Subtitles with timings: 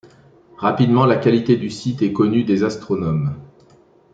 [0.57, 3.35] Rapidement la qualité du site est connue des astronomes.